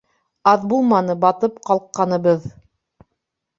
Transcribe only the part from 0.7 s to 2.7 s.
булманы батып ҡалҡҡаныбыҙ.